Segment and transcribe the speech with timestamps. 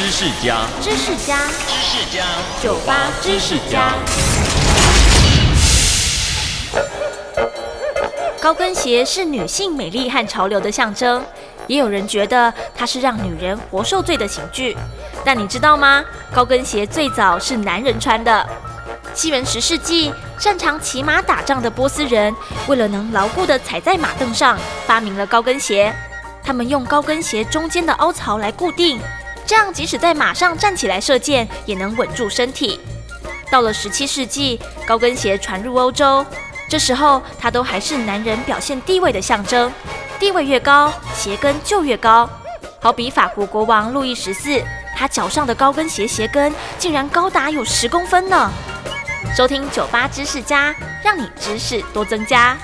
[0.00, 1.36] 知识家，知识家，
[1.68, 2.24] 知识家，
[2.62, 3.92] 酒吧知识家。
[8.40, 11.22] 高跟鞋是女性美丽和潮流的象征，
[11.66, 14.74] 也有人觉得它是让女人活受罪的刑具。
[15.22, 16.02] 但你知道吗？
[16.34, 18.48] 高跟鞋最早是男人穿的。
[19.12, 22.34] 西元十世纪，擅长骑马打仗的波斯人，
[22.68, 25.94] 为了能牢固地踩在马凳上，发明了高跟鞋。
[26.42, 28.98] 他们用高跟鞋中间的凹槽来固定，
[29.50, 32.78] 这样即使在马上站起来射箭，也能稳住身体。
[33.50, 36.24] 到了十七世纪，高跟鞋传入欧洲。
[36.68, 39.72] 这时候，它都还是男人表现地位的象征，
[40.20, 42.30] 地位越高，鞋跟就越高。
[42.80, 44.62] 好比法国国王路易十四，
[44.96, 48.48] 他脚上的高跟鞋鞋跟竟然高达有十公分呢。
[49.36, 50.72] 收听酒吧知识家，
[51.02, 52.56] 让你知识多增加。